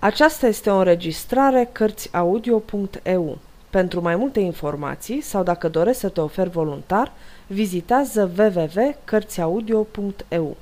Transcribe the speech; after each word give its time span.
Aceasta 0.00 0.46
este 0.46 0.70
o 0.70 0.76
înregistrare 0.76 1.68
Cărțiaudio.eu. 1.72 3.38
Pentru 3.70 4.00
mai 4.00 4.16
multe 4.16 4.40
informații 4.40 5.20
sau 5.20 5.42
dacă 5.42 5.68
dorești 5.68 6.00
să 6.00 6.08
te 6.08 6.20
oferi 6.20 6.50
voluntar, 6.50 7.12
vizitează 7.46 8.30
www.cărțiaudio.eu. 8.38 10.56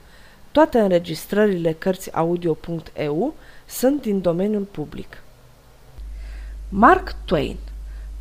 Toate 0.53 0.79
înregistrările 0.79 1.73
Cărțiaudio.eu 1.73 3.35
sunt 3.67 4.03
din 4.03 4.21
domeniul 4.21 4.63
public. 4.63 5.23
Mark 6.69 7.15
Twain 7.25 7.57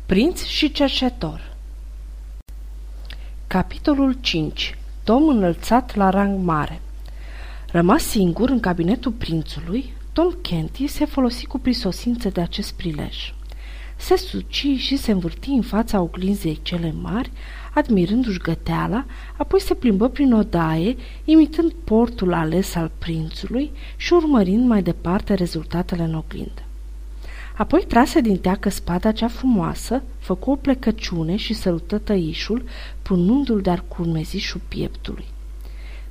Prinț 0.06 0.42
și 0.42 0.72
cercetor 0.72 1.54
Capitolul 3.46 4.16
5 4.20 4.78
Tom 5.04 5.28
înălțat 5.28 5.94
la 5.94 6.10
rang 6.10 6.44
mare 6.44 6.80
Rămas 7.70 8.02
singur 8.02 8.48
în 8.48 8.60
cabinetul 8.60 9.12
prințului, 9.12 9.95
Tom 10.16 10.32
Kenty 10.40 10.86
se 10.86 11.04
folosi 11.04 11.46
cu 11.46 11.58
prisosință 11.58 12.28
de 12.28 12.40
acest 12.40 12.72
prilej. 12.72 13.34
Se 13.96 14.16
suci 14.16 14.66
și 14.76 14.96
se 14.96 15.12
învârti 15.12 15.50
în 15.50 15.62
fața 15.62 16.00
oglinzei 16.00 16.58
cele 16.62 16.94
mari, 17.00 17.30
admirându-și 17.74 18.38
găteala, 18.38 19.04
apoi 19.36 19.60
se 19.60 19.74
plimbă 19.74 20.08
prin 20.08 20.32
odaie, 20.32 20.96
imitând 21.24 21.72
portul 21.84 22.32
ales 22.32 22.74
al 22.74 22.90
prințului 22.98 23.70
și 23.96 24.12
urmărind 24.12 24.66
mai 24.66 24.82
departe 24.82 25.34
rezultatele 25.34 26.02
în 26.02 26.14
oglindă. 26.14 26.62
Apoi 27.56 27.84
trase 27.88 28.20
din 28.20 28.36
teacă 28.36 28.68
spada 28.68 29.12
cea 29.12 29.28
frumoasă, 29.28 30.02
făcu 30.18 30.50
o 30.50 30.56
plecăciune 30.56 31.36
și 31.36 31.54
sărută 31.54 31.98
tăișul, 31.98 32.64
punându-l 33.02 33.60
de-ar 33.60 33.84
curmezișul 33.88 34.60
pieptului. 34.68 35.24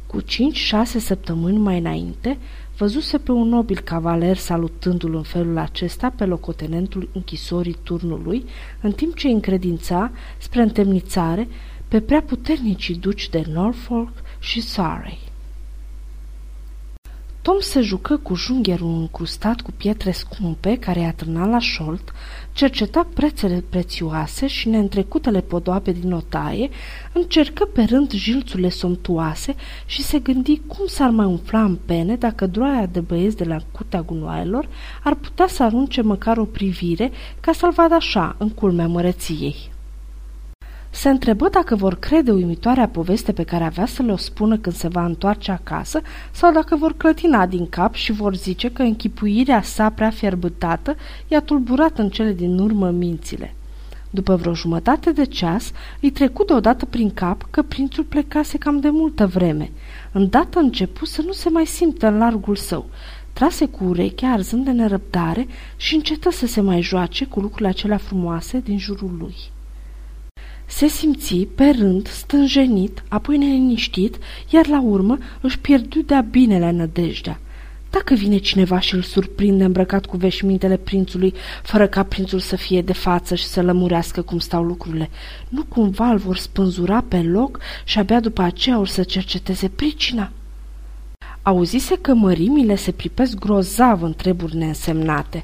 Cu 0.07 0.21
cinci-șase 0.21 0.99
săptămâni 0.99 1.57
mai 1.57 1.77
înainte, 1.77 2.37
văzuse 2.77 3.17
pe 3.17 3.31
un 3.31 3.47
nobil 3.47 3.79
cavaler 3.79 4.37
salutându-l 4.37 5.15
în 5.15 5.23
felul 5.23 5.57
acesta 5.57 6.09
pe 6.09 6.25
locotenentul 6.25 7.09
închisorii 7.13 7.77
turnului, 7.83 8.45
în 8.81 8.91
timp 8.91 9.15
ce 9.15 9.27
încredința, 9.27 10.11
spre 10.37 10.61
întemnițare, 10.61 11.47
pe 11.87 12.01
prea 12.01 12.21
puternicii 12.21 12.95
duci 12.95 13.29
de 13.29 13.43
Norfolk 13.53 14.13
și 14.39 14.61
Surrey. 14.61 15.19
Tom 17.45 17.59
se 17.59 17.81
jucă 17.81 18.17
cu 18.17 18.35
jungherul 18.35 18.99
încrustat 18.99 19.61
cu 19.61 19.71
pietre 19.71 20.11
scumpe 20.11 20.77
care 20.77 20.99
i-a 20.99 21.13
târnat 21.13 21.49
la 21.49 21.59
șolt, 21.59 22.11
cerceta 22.53 23.07
prețele 23.13 23.63
prețioase 23.69 24.47
și 24.47 24.69
neîntrecutele 24.69 25.41
podoabe 25.41 25.91
din 25.91 26.11
otaie, 26.11 26.69
încercă 27.13 27.65
pe 27.65 27.83
rând 27.83 28.11
jilțurile 28.11 28.69
somtuoase 28.69 29.55
și 29.85 30.01
se 30.01 30.19
gândi 30.19 30.61
cum 30.67 30.85
s-ar 30.87 31.09
mai 31.09 31.25
umfla 31.25 31.63
în 31.63 31.77
pene 31.85 32.15
dacă 32.15 32.45
droaia 32.45 32.85
de 32.85 32.99
băieți 32.99 33.37
de 33.37 33.43
la 33.43 33.57
curtea 33.71 34.01
gunoaielor 34.01 34.67
ar 35.03 35.15
putea 35.15 35.47
să 35.47 35.63
arunce 35.63 36.01
măcar 36.01 36.37
o 36.37 36.45
privire 36.45 37.11
ca 37.39 37.51
să-l 37.51 37.71
vadă 37.71 37.93
așa, 37.93 38.35
în 38.37 38.49
culmea 38.49 38.87
măreției. 38.87 39.73
Se 40.95 41.09
întrebă 41.09 41.49
dacă 41.49 41.75
vor 41.75 41.95
crede 41.95 42.31
uimitoarea 42.31 42.87
poveste 42.87 43.31
pe 43.31 43.43
care 43.43 43.63
avea 43.63 43.85
să 43.85 44.01
le-o 44.01 44.17
spună 44.17 44.57
când 44.57 44.75
se 44.75 44.87
va 44.87 45.05
întoarce 45.05 45.51
acasă 45.51 46.01
sau 46.31 46.51
dacă 46.51 46.75
vor 46.75 46.93
clătina 46.97 47.45
din 47.45 47.69
cap 47.69 47.93
și 47.93 48.11
vor 48.11 48.35
zice 48.35 48.71
că 48.71 48.81
închipuirea 48.81 49.61
sa 49.61 49.89
prea 49.89 50.09
fierbătată 50.09 50.95
i-a 51.27 51.41
tulburat 51.41 51.97
în 51.97 52.09
cele 52.09 52.33
din 52.33 52.59
urmă 52.59 52.89
mințile. 52.89 53.55
După 54.09 54.35
vreo 54.35 54.53
jumătate 54.53 55.11
de 55.11 55.25
ceas, 55.25 55.71
îi 56.01 56.09
trecu 56.09 56.43
deodată 56.43 56.85
prin 56.85 57.13
cap 57.13 57.47
că 57.51 57.61
prințul 57.61 58.03
plecase 58.03 58.57
cam 58.57 58.79
de 58.79 58.89
multă 58.89 59.27
vreme. 59.27 59.71
Îndată 60.11 60.59
începu 60.59 61.05
să 61.05 61.21
nu 61.21 61.31
se 61.31 61.49
mai 61.49 61.65
simtă 61.65 62.07
în 62.07 62.17
largul 62.17 62.55
său. 62.55 62.85
Trase 63.33 63.65
cu 63.65 63.83
urechea, 63.83 64.31
arzând 64.31 64.65
de 64.65 64.71
nerăbdare, 64.71 65.47
și 65.75 65.95
încetă 65.95 66.31
să 66.31 66.45
se 66.45 66.61
mai 66.61 66.81
joace 66.81 67.25
cu 67.25 67.39
lucrurile 67.39 67.69
acelea 67.69 67.97
frumoase 67.97 68.59
din 68.59 68.77
jurul 68.77 69.15
lui. 69.19 69.35
Se 70.65 70.87
simți, 70.87 71.35
pe 71.55 71.69
rând, 71.69 72.07
stânjenit, 72.07 73.03
apoi 73.07 73.37
neliniștit, 73.37 74.17
iar 74.49 74.67
la 74.67 74.81
urmă 74.81 75.17
își 75.41 75.59
pierdu 75.59 76.01
de-a 76.01 76.21
binele 76.21 76.71
nădejdea. 76.71 77.39
Dacă 77.89 78.13
vine 78.13 78.37
cineva 78.37 78.79
și 78.79 78.95
îl 78.95 79.01
surprinde 79.01 79.63
îmbrăcat 79.63 80.05
cu 80.05 80.17
veșmintele 80.17 80.77
prințului, 80.77 81.33
fără 81.63 81.87
ca 81.87 82.03
prințul 82.03 82.39
să 82.39 82.55
fie 82.55 82.81
de 82.81 82.93
față 82.93 83.35
și 83.35 83.45
să 83.45 83.61
lămurească 83.61 84.21
cum 84.21 84.39
stau 84.39 84.63
lucrurile, 84.63 85.09
nu 85.49 85.63
cumva 85.63 86.09
îl 86.09 86.17
vor 86.17 86.37
spânzura 86.37 87.03
pe 87.07 87.21
loc 87.21 87.59
și 87.83 87.99
abia 87.99 88.19
după 88.19 88.41
aceea 88.41 88.79
or 88.79 88.87
să 88.87 89.03
cerceteze 89.03 89.67
pricina? 89.67 90.31
Auzise 91.41 91.97
că 92.01 92.13
mărimile 92.13 92.75
se 92.75 92.91
pripesc 92.91 93.39
grozav 93.39 94.01
în 94.01 94.13
treburi 94.13 94.55
neînsemnate. 94.55 95.43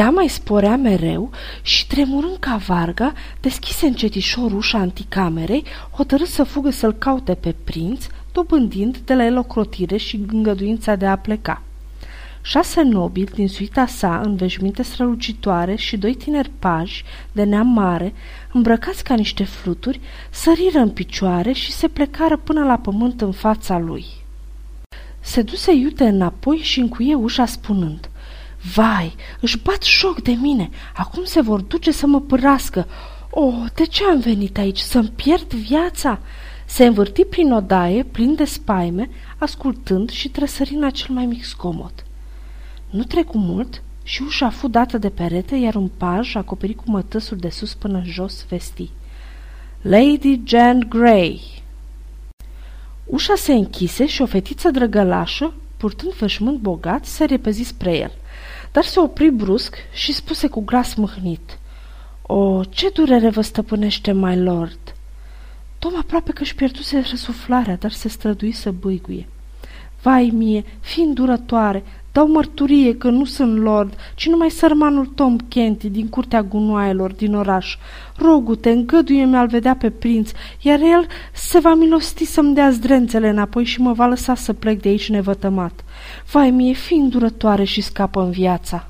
Dea 0.00 0.10
mai 0.10 0.28
sporea 0.28 0.76
mereu 0.76 1.30
și, 1.62 1.86
tremurând 1.86 2.36
ca 2.36 2.56
varga, 2.56 3.12
deschise 3.40 3.86
încetișor 3.86 4.52
ușa 4.52 4.78
anticamerei, 4.78 5.64
hotărât 5.90 6.26
să 6.26 6.42
fugă 6.42 6.70
să-l 6.70 6.92
caute 6.92 7.34
pe 7.34 7.54
prinț, 7.64 8.06
dobândind 8.32 8.98
de 8.98 9.14
la 9.14 9.24
el 9.24 9.38
o 9.38 9.42
crotire 9.42 9.96
și 9.96 10.24
îngăduința 10.32 10.94
de 10.94 11.06
a 11.06 11.16
pleca. 11.16 11.62
Șase 12.42 12.82
nobili 12.82 13.30
din 13.34 13.48
suita 13.48 13.86
sa, 13.86 14.20
în 14.24 14.36
veșminte 14.36 14.82
strălucitoare 14.82 15.74
și 15.74 15.96
doi 15.96 16.14
tineri 16.14 16.50
paji 16.58 17.04
de 17.32 17.42
neam 17.42 17.66
mare, 17.66 18.12
îmbrăcați 18.52 19.04
ca 19.04 19.14
niște 19.14 19.44
fluturi, 19.44 20.00
săriră 20.30 20.78
în 20.78 20.90
picioare 20.90 21.52
și 21.52 21.72
se 21.72 21.88
plecară 21.88 22.36
până 22.36 22.64
la 22.64 22.76
pământ 22.76 23.20
în 23.20 23.32
fața 23.32 23.78
lui. 23.78 24.06
Se 25.20 25.42
duse 25.42 25.72
iute 25.72 26.04
înapoi 26.04 26.56
și 26.56 26.80
încuie 26.80 27.14
ușa 27.14 27.46
spunând– 27.46 28.09
Vai, 28.62 29.14
își 29.40 29.58
bat 29.58 29.84
joc 29.84 30.22
de 30.22 30.30
mine, 30.30 30.70
acum 30.94 31.24
se 31.24 31.40
vor 31.40 31.60
duce 31.60 31.90
să 31.90 32.06
mă 32.06 32.20
părască. 32.20 32.86
Oh, 33.30 33.64
de 33.74 33.84
ce 33.84 34.04
am 34.04 34.18
venit 34.18 34.58
aici? 34.58 34.78
Să-mi 34.78 35.12
pierd 35.16 35.52
viața?" 35.52 36.18
Se 36.66 36.84
învârti 36.84 37.24
prin 37.24 37.52
odaie, 37.52 38.02
plin 38.02 38.34
de 38.34 38.44
spaime, 38.44 39.10
ascultând 39.38 40.10
și 40.10 40.28
trăsărind 40.28 40.82
la 40.82 40.90
cel 40.90 41.14
mai 41.14 41.26
mic 41.26 41.44
scomot. 41.44 42.04
Nu 42.90 43.02
trecu 43.02 43.38
mult 43.38 43.82
și 44.02 44.22
ușa 44.22 44.50
fu 44.50 44.68
dată 44.68 44.98
de 44.98 45.08
perete, 45.08 45.56
iar 45.56 45.74
un 45.74 45.90
paj, 45.96 46.34
acoperit 46.34 46.76
cu 46.76 46.84
mătăsul 46.86 47.36
de 47.36 47.48
sus 47.48 47.74
până 47.74 48.02
jos, 48.04 48.46
vesti. 48.48 48.90
Lady 49.82 50.40
Jane 50.44 50.86
Grey 50.88 51.62
Ușa 53.04 53.34
se 53.34 53.52
închise 53.52 54.06
și 54.06 54.22
o 54.22 54.26
fetiță 54.26 54.70
drăgălașă, 54.70 55.54
purtând 55.76 56.12
veșmânt 56.12 56.58
bogat, 56.58 57.04
se 57.04 57.24
repezi 57.24 57.62
spre 57.62 57.96
el 57.96 58.12
dar 58.72 58.84
se 58.84 59.00
opri 59.00 59.30
brusc 59.30 59.76
și 59.92 60.12
spuse 60.12 60.48
cu 60.48 60.60
glas 60.60 60.94
mâhnit. 60.94 61.58
O, 62.22 62.64
ce 62.64 62.88
durere 62.88 63.30
vă 63.30 63.40
stăpânește, 63.40 64.12
my 64.12 64.42
lord!" 64.42 64.94
Tom 65.78 65.96
aproape 65.98 66.32
că 66.32 66.42
își 66.42 66.54
pierduse 66.54 67.04
răsuflarea, 67.10 67.76
dar 67.76 67.90
se 67.90 68.08
strădui 68.08 68.52
să 68.52 68.70
băiguie. 68.70 69.26
Vai 70.02 70.32
mie, 70.34 70.64
fi 70.80 71.00
îndurătoare, 71.00 71.84
dau 72.12 72.28
mărturie 72.28 72.96
că 72.96 73.10
nu 73.10 73.24
sunt 73.24 73.58
lord, 73.58 73.94
ci 74.14 74.28
numai 74.28 74.50
sărmanul 74.50 75.06
Tom 75.06 75.36
Kenty 75.36 75.88
din 75.88 76.08
curtea 76.08 76.42
gunoaielor 76.42 77.12
din 77.12 77.34
oraș. 77.34 77.76
Rogu-te, 78.16 78.70
îngăduie-mi 78.70 79.36
al 79.36 79.46
vedea 79.46 79.76
pe 79.76 79.90
prinț, 79.90 80.30
iar 80.60 80.80
el 80.80 81.06
se 81.32 81.58
va 81.58 81.74
milosti 81.74 82.24
să-mi 82.24 82.54
dea 82.54 82.70
zdrențele 82.70 83.28
înapoi 83.28 83.64
și 83.64 83.80
mă 83.80 83.92
va 83.92 84.06
lăsa 84.06 84.34
să 84.34 84.52
plec 84.52 84.80
de 84.80 84.88
aici 84.88 85.08
nevătămat. 85.08 85.84
Vai 86.32 86.50
mie, 86.50 86.72
fi 86.72 86.94
îndurătoare 86.94 87.64
și 87.64 87.80
scapă 87.80 88.20
în 88.20 88.30
viața. 88.30 88.86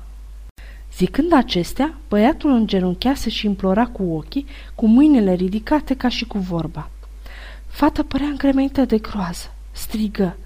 Zicând 0.97 1.33
acestea, 1.33 1.93
băiatul 2.09 2.51
îngenunchease 2.51 3.29
și 3.29 3.45
implora 3.45 3.85
cu 3.85 4.03
ochii, 4.03 4.45
cu 4.75 4.87
mâinile 4.87 5.33
ridicate 5.33 5.93
ca 5.93 6.07
și 6.07 6.25
cu 6.25 6.37
vorba. 6.37 6.89
Fata 7.67 8.03
părea 8.07 8.27
încremenită 8.27 8.85
de 8.85 8.97
groază. 8.97 9.53
Strigă, 9.71 10.37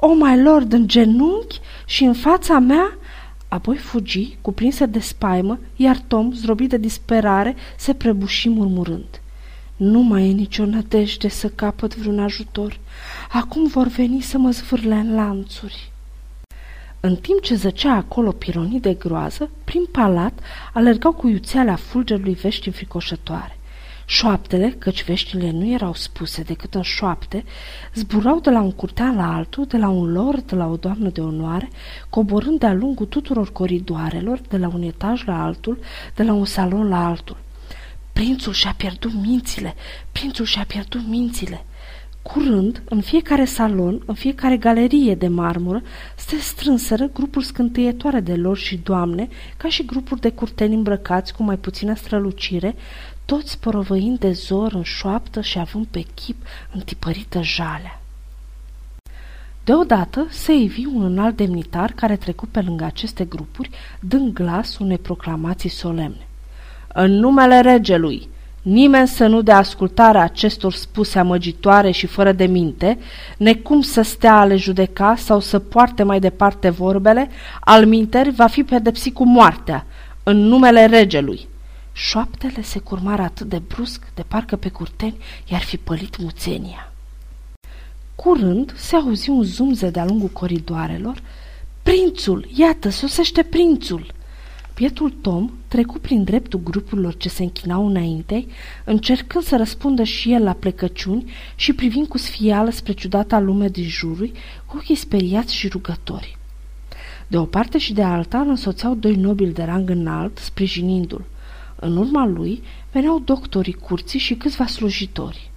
O, 0.00 0.14
my 0.14 0.42
lord, 0.42 0.72
în 0.72 0.88
genunchi 0.88 1.60
și 1.86 2.04
în 2.04 2.14
fața 2.14 2.58
mea?" 2.58 2.98
Apoi 3.48 3.76
fugi, 3.76 4.36
cuprinsă 4.40 4.86
de 4.86 4.98
spaimă, 4.98 5.58
iar 5.76 5.98
Tom, 6.06 6.32
zdrobit 6.32 6.68
de 6.68 6.76
disperare, 6.76 7.56
se 7.76 7.94
prăbuși 7.94 8.48
murmurând. 8.48 9.20
Nu 9.76 10.00
mai 10.00 10.28
e 10.28 10.32
nicio 10.32 10.64
nădejde 10.64 11.28
să 11.28 11.48
capăt 11.48 11.96
vreun 11.96 12.20
ajutor. 12.20 12.78
Acum 13.32 13.66
vor 13.66 13.86
veni 13.86 14.20
să 14.20 14.38
mă 14.38 14.50
zvârle 14.50 14.94
în 14.94 15.14
lanțuri. 15.14 15.92
În 17.00 17.16
timp 17.16 17.40
ce 17.40 17.54
zăcea 17.54 17.92
acolo 17.92 18.32
pironii 18.32 18.80
de 18.80 18.94
groază, 18.94 19.50
prin 19.64 19.84
palat 19.92 20.40
alergau 20.72 21.12
cu 21.12 21.28
iuțeala 21.28 21.74
fulgerului 21.74 22.34
vești 22.34 22.66
înfricoșătoare. 22.66 23.57
Șoaptele, 24.10 24.74
căci 24.78 25.04
veștile 25.04 25.50
nu 25.50 25.66
erau 25.66 25.94
spuse 25.94 26.42
decât 26.42 26.74
în 26.74 26.82
șoapte, 26.82 27.44
zburau 27.94 28.40
de 28.40 28.50
la 28.50 28.60
un 28.60 28.72
curtean 28.72 29.16
la 29.16 29.34
altul, 29.34 29.64
de 29.64 29.76
la 29.76 29.88
un 29.88 30.12
lord 30.12 30.52
la 30.54 30.66
o 30.66 30.76
doamnă 30.76 31.08
de 31.08 31.20
onoare, 31.20 31.68
coborând 32.10 32.58
de-a 32.58 32.72
lungul 32.72 33.06
tuturor 33.06 33.52
coridoarelor, 33.52 34.40
de 34.48 34.56
la 34.56 34.70
un 34.74 34.82
etaj 34.82 35.24
la 35.24 35.44
altul, 35.44 35.78
de 36.14 36.22
la 36.22 36.32
un 36.32 36.44
salon 36.44 36.88
la 36.88 37.06
altul. 37.06 37.36
Prințul 38.12 38.52
și-a 38.52 38.74
pierdut 38.76 39.12
mințile, 39.12 39.74
prințul 40.12 40.44
și-a 40.44 40.64
pierdut 40.64 41.06
mințile. 41.06 41.64
Curând, 42.22 42.82
în 42.88 43.00
fiecare 43.00 43.44
salon, 43.44 44.02
în 44.06 44.14
fiecare 44.14 44.56
galerie 44.56 45.14
de 45.14 45.28
marmură, 45.28 45.82
se 46.16 46.36
strânseră 46.36 47.10
grupuri 47.12 47.44
scânteietoare 47.44 48.20
de 48.20 48.34
lor 48.34 48.56
și 48.56 48.76
doamne, 48.76 49.28
ca 49.56 49.68
și 49.68 49.84
grupuri 49.84 50.20
de 50.20 50.30
curteni 50.30 50.74
îmbrăcați 50.74 51.34
cu 51.34 51.42
mai 51.42 51.56
puțină 51.56 51.94
strălucire, 51.94 52.74
toți 53.28 53.58
porovăind 53.58 54.18
de 54.18 54.32
zor 54.32 54.72
în 54.72 54.82
șoaptă 54.82 55.40
și 55.40 55.58
având 55.58 55.86
pe 55.90 56.04
chip 56.14 56.36
întipărită 56.72 57.42
jalea. 57.42 58.00
Deodată 59.64 60.26
se 60.30 60.52
ivi 60.52 60.86
un 60.86 61.02
înalt 61.02 61.36
demnitar 61.36 61.92
care 61.94 62.16
trecu 62.16 62.46
pe 62.46 62.60
lângă 62.60 62.84
aceste 62.84 63.24
grupuri, 63.24 63.70
dând 64.00 64.32
glas 64.32 64.78
unei 64.78 64.98
proclamații 64.98 65.68
solemne. 65.68 66.26
În 66.94 67.10
numele 67.10 67.60
regelui, 67.60 68.28
nimeni 68.62 69.08
să 69.08 69.26
nu 69.26 69.42
dea 69.42 69.56
ascultare 69.56 70.18
acestor 70.18 70.72
spuse 70.72 71.18
amăgitoare 71.18 71.90
și 71.90 72.06
fără 72.06 72.32
de 72.32 72.46
minte, 72.46 72.98
necum 73.36 73.80
să 73.80 74.02
stea 74.02 74.38
ale 74.38 74.56
judeca 74.56 75.16
sau 75.16 75.40
să 75.40 75.58
poarte 75.58 76.02
mai 76.02 76.20
departe 76.20 76.68
vorbele, 76.68 77.30
al 77.60 77.86
minteri 77.86 78.30
va 78.30 78.46
fi 78.46 78.64
pedepsit 78.64 79.14
cu 79.14 79.24
moartea, 79.24 79.86
în 80.22 80.36
numele 80.36 80.86
regelui. 80.86 81.48
Șoaptele 82.00 82.62
se 82.62 82.78
curmară 82.78 83.22
atât 83.22 83.48
de 83.48 83.58
brusc, 83.58 84.02
de 84.14 84.22
parcă 84.28 84.56
pe 84.56 84.68
curteni 84.68 85.16
i-ar 85.50 85.60
fi 85.60 85.76
pălit 85.76 86.18
muțenia. 86.18 86.92
Curând 88.14 88.74
se 88.76 88.96
auzi 88.96 89.30
un 89.30 89.42
zumze 89.42 89.90
de-a 89.90 90.04
lungul 90.04 90.28
coridoarelor. 90.28 91.22
Prințul! 91.82 92.48
Iată, 92.54 92.88
sosește 92.88 93.42
prințul! 93.42 94.12
Pietul 94.74 95.10
Tom 95.10 95.50
trecu 95.68 95.98
prin 95.98 96.24
dreptul 96.24 96.60
grupurilor 96.62 97.16
ce 97.16 97.28
se 97.28 97.42
închinau 97.42 97.86
înaintei, 97.86 98.48
încercând 98.84 99.44
să 99.44 99.56
răspundă 99.56 100.02
și 100.02 100.32
el 100.32 100.42
la 100.42 100.52
plecăciuni 100.52 101.30
și 101.54 101.72
privind 101.72 102.06
cu 102.06 102.18
sfială 102.18 102.70
spre 102.70 102.92
ciudata 102.92 103.38
lume 103.38 103.68
din 103.68 103.88
jurul, 103.88 104.32
cu 104.66 104.76
ochii 104.76 104.94
speriați 104.94 105.54
și 105.54 105.68
rugători. 105.68 106.38
De 107.26 107.38
o 107.38 107.44
parte 107.44 107.78
și 107.78 107.92
de 107.92 108.02
alta 108.02 108.40
îl 108.40 108.48
însoțeau 108.48 108.94
doi 108.94 109.14
nobili 109.14 109.52
de 109.52 109.62
rang 109.62 109.90
înalt, 109.90 110.38
sprijinindu-l. 110.38 111.24
În 111.80 111.96
urma 111.96 112.26
lui 112.26 112.62
veneau 112.92 113.18
doctorii 113.18 113.72
curții 113.72 114.18
și 114.18 114.34
câțiva 114.34 114.66
slujitori. 114.66 115.50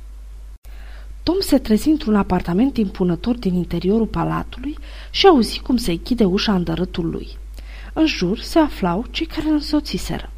Tom 1.24 1.36
se 1.40 1.58
trezi 1.58 1.90
într-un 1.90 2.16
apartament 2.16 2.78
impunător 2.78 3.36
din 3.36 3.54
interiorul 3.54 4.08
palatului 4.08 4.78
și 5.12 5.28
auzi 5.28 5.60
cum 5.60 5.78
se 5.78 5.92
închide 5.92 6.24
ușa 6.24 6.54
îndărâtul 6.54 7.10
lui. 7.10 7.28
În 7.94 8.06
jur 8.06 8.40
se 8.40 8.60
aflau 8.60 9.06
cei 9.12 9.26
care 9.26 9.48
îl 9.48 9.54
însoțiseră. 9.54 10.32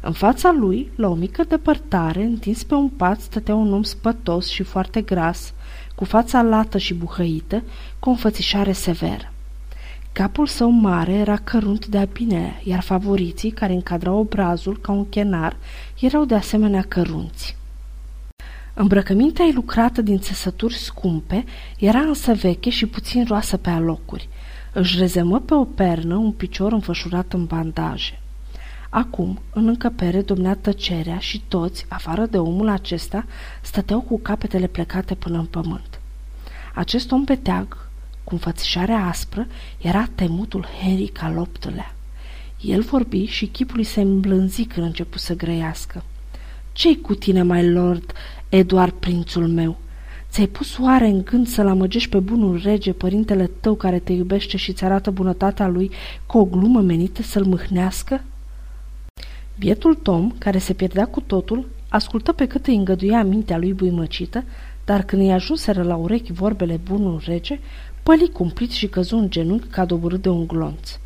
În 0.00 0.12
fața 0.12 0.52
lui, 0.52 0.90
la 0.96 1.08
o 1.08 1.14
mică 1.14 1.44
depărtare, 1.44 2.22
întins 2.22 2.62
pe 2.62 2.74
un 2.74 2.88
pat, 2.88 3.20
stătea 3.20 3.54
un 3.54 3.72
om 3.72 3.82
spătos 3.82 4.48
și 4.48 4.62
foarte 4.62 5.00
gras, 5.00 5.52
cu 5.94 6.04
fața 6.04 6.42
lată 6.42 6.78
și 6.78 6.94
buhăită, 6.94 7.62
cu 7.98 8.08
o 8.08 8.12
înfățișare 8.12 8.72
severă. 8.72 9.32
Capul 10.18 10.46
său 10.46 10.70
mare 10.70 11.12
era 11.12 11.36
cărunt 11.36 11.86
de 11.86 11.98
abine, 11.98 12.60
iar 12.64 12.82
favoriții, 12.82 13.50
care 13.50 13.72
încadrau 13.72 14.18
obrazul 14.18 14.78
ca 14.80 14.92
un 14.92 15.08
chenar, 15.08 15.56
erau 16.00 16.24
de 16.24 16.34
asemenea 16.34 16.82
cărunți. 16.82 17.56
Îmbrăcămintea 18.74 19.44
ei 19.44 19.52
lucrată 19.52 20.02
din 20.02 20.18
țesături 20.18 20.74
scumpe 20.74 21.44
era 21.78 21.98
însă 21.98 22.32
veche 22.32 22.70
și 22.70 22.86
puțin 22.86 23.24
roasă 23.24 23.56
pe 23.56 23.70
alocuri. 23.70 24.28
Își 24.72 24.98
rezemă 24.98 25.40
pe 25.40 25.54
o 25.54 25.64
pernă 25.64 26.16
un 26.16 26.32
picior 26.32 26.72
înfășurat 26.72 27.32
în 27.32 27.44
bandaje. 27.44 28.20
Acum, 28.88 29.40
în 29.52 29.66
încăpere, 29.66 30.20
domnea 30.20 30.54
tăcerea 30.54 31.18
și 31.18 31.42
toți, 31.48 31.86
afară 31.88 32.26
de 32.26 32.38
omul 32.38 32.68
acesta, 32.68 33.24
stăteau 33.62 34.00
cu 34.00 34.18
capetele 34.18 34.66
plecate 34.66 35.14
până 35.14 35.38
în 35.38 35.46
pământ. 35.46 36.00
Acest 36.74 37.10
om 37.10 37.24
pe 37.24 37.36
teag, 37.36 37.87
cu 38.28 38.34
înfățișarea 38.34 39.06
aspră, 39.06 39.46
era 39.78 40.08
temutul 40.14 40.66
Henry 40.80 41.12
al 41.20 41.48
VIII-lea. 41.60 41.94
El 42.60 42.82
vorbi 42.82 43.24
și 43.24 43.46
chipul 43.46 43.82
se 43.82 44.00
îmblânzi 44.00 44.64
când 44.64 44.86
început 44.86 45.20
să 45.20 45.36
grăiască. 45.36 46.04
Ce-i 46.72 47.00
cu 47.00 47.14
tine, 47.14 47.42
mai 47.42 47.70
lord, 47.70 48.12
Eduard, 48.48 48.92
prințul 48.92 49.48
meu?" 49.48 49.76
Ți-ai 50.30 50.46
pus 50.46 50.78
oare 50.78 51.06
în 51.06 51.22
gând 51.22 51.46
să-l 51.46 51.66
amăgești 51.66 52.08
pe 52.08 52.18
bunul 52.18 52.60
rege, 52.62 52.92
părintele 52.92 53.50
tău 53.60 53.74
care 53.74 53.98
te 53.98 54.12
iubește 54.12 54.56
și 54.56 54.72
ți 54.72 54.84
arată 54.84 55.10
bunătatea 55.10 55.66
lui, 55.66 55.90
cu 56.26 56.38
o 56.38 56.44
glumă 56.44 56.80
menită 56.80 57.22
să-l 57.22 57.44
mâhnească? 57.44 58.24
Bietul 59.58 59.94
Tom, 59.94 60.30
care 60.38 60.58
se 60.58 60.72
pierdea 60.72 61.06
cu 61.06 61.20
totul, 61.20 61.68
ascultă 61.88 62.32
pe 62.32 62.46
cât 62.46 62.66
îi 62.66 62.76
îngăduia 62.76 63.22
mintea 63.22 63.58
lui 63.58 63.72
buimăcită, 63.72 64.44
dar 64.88 65.02
când 65.02 65.22
îi 65.22 65.32
ajunseră 65.32 65.82
la 65.82 65.96
urechi 65.96 66.32
vorbele 66.32 66.80
bunul 66.84 67.22
rege, 67.24 67.60
păli 68.08 68.30
cumplit 68.32 68.70
și 68.70 68.86
căzu 68.86 69.16
în 69.16 69.30
genunchi 69.30 69.66
ca 69.66 69.84
doborât 69.84 70.22
de 70.22 70.28
un 70.28 70.46
glonț. 70.46 70.98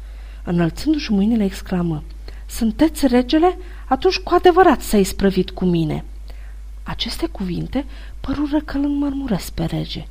Înălțându-și 0.45 1.13
mâinile, 1.13 1.45
exclamă, 1.45 2.03
Sunteți 2.49 3.07
regele? 3.07 3.59
Atunci 3.89 4.19
cu 4.19 4.35
adevărat 4.35 4.81
s-ai 4.81 5.05
sprăvit 5.05 5.51
cu 5.51 5.65
mine!" 5.65 6.05
Aceste 6.83 7.27
cuvinte 7.27 7.85
părură 8.21 8.61
că 8.61 8.77
îl 8.77 8.85
înmărmuresc 8.85 9.53
pe 9.53 9.65
rege. 9.65 10.07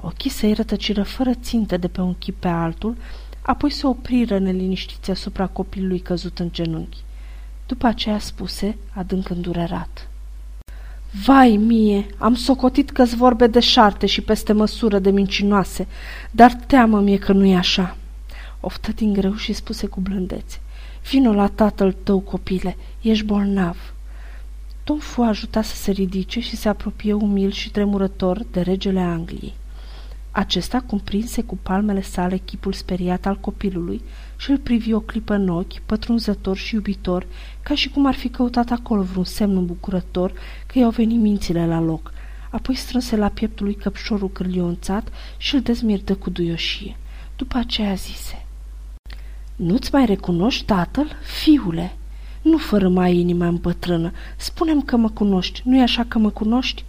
Ochii 0.00 0.30
săi 0.30 0.52
rătăciră 0.52 1.02
fără 1.02 1.30
țintă 1.34 1.76
de 1.76 1.88
pe 1.88 2.00
un 2.00 2.14
chip 2.18 2.40
pe 2.40 2.48
altul, 2.48 2.96
apoi 3.42 3.70
se 3.70 3.86
opriră 3.86 4.38
neliniștiți 4.38 5.10
asupra 5.10 5.46
copilului 5.46 6.00
căzut 6.00 6.38
în 6.38 6.48
genunchi. 6.52 6.98
După 7.66 7.86
aceea 7.86 8.18
spuse, 8.18 8.76
adânc 8.94 9.30
îndurerat. 9.30 10.08
Vai 11.22 11.56
mie, 11.56 12.06
am 12.18 12.34
socotit 12.34 12.90
că-ți 12.90 13.16
vorbe 13.16 13.46
de 13.46 13.60
șarte 13.60 14.06
și 14.06 14.20
peste 14.20 14.52
măsură 14.52 14.98
de 14.98 15.10
mincinoase, 15.10 15.86
dar 16.30 16.52
teamă 16.52 17.00
mie 17.00 17.18
că 17.18 17.32
nu 17.32 17.44
e 17.44 17.56
așa. 17.56 17.96
Oftă 18.60 18.92
din 18.92 19.12
greu 19.12 19.34
și 19.34 19.52
spuse 19.52 19.86
cu 19.86 20.00
blândețe. 20.00 20.60
Vino 21.10 21.32
la 21.32 21.46
tatăl 21.46 21.96
tău, 22.02 22.18
copile, 22.18 22.76
ești 23.00 23.24
bolnav. 23.24 23.94
Tom 24.84 24.98
fu 24.98 25.22
ajutat 25.22 25.64
să 25.64 25.76
se 25.76 25.90
ridice 25.90 26.40
și 26.40 26.56
se 26.56 26.68
apropie 26.68 27.12
umil 27.12 27.50
și 27.50 27.70
tremurător 27.70 28.44
de 28.50 28.60
regele 28.60 29.00
Angliei. 29.00 29.54
Acesta 30.36 30.80
cumprinse 30.80 31.42
cu 31.42 31.56
palmele 31.56 32.02
sale 32.02 32.36
chipul 32.36 32.72
speriat 32.72 33.26
al 33.26 33.40
copilului 33.40 34.02
și 34.36 34.50
îl 34.50 34.58
privi 34.58 34.92
o 34.92 35.00
clipă 35.00 35.34
în 35.34 35.48
ochi, 35.48 35.78
pătrunzător 35.86 36.56
și 36.56 36.74
iubitor, 36.74 37.26
ca 37.62 37.74
și 37.74 37.88
cum 37.88 38.06
ar 38.06 38.14
fi 38.14 38.28
căutat 38.28 38.70
acolo 38.70 39.02
vreun 39.02 39.24
semn 39.24 39.56
îmbucurător 39.56 40.32
că 40.66 40.78
i-au 40.78 40.90
venit 40.90 41.20
mințile 41.20 41.66
la 41.66 41.80
loc. 41.80 42.12
Apoi 42.50 42.74
strânse 42.74 43.16
la 43.16 43.28
pieptul 43.28 43.66
lui 43.66 43.74
căpșorul 43.74 44.30
cârlionțat 44.30 45.08
și 45.36 45.54
îl 45.54 45.60
dezmirdă 45.60 46.14
cu 46.14 46.30
duioșie. 46.30 46.96
După 47.36 47.56
aceea 47.56 47.94
zise, 47.94 48.46
Nu-ți 49.56 49.92
mai 49.92 50.06
recunoști 50.06 50.64
tatăl, 50.64 51.10
fiule?" 51.42 51.96
Nu 52.42 52.58
fără 52.58 52.88
mai 52.88 53.16
inima 53.16 53.46
împătrână. 53.46 54.12
Spunem 54.36 54.80
că 54.82 54.96
mă 54.96 55.08
cunoști. 55.08 55.62
Nu-i 55.64 55.80
așa 55.80 56.04
că 56.08 56.18
mă 56.18 56.30
cunoști? 56.30 56.84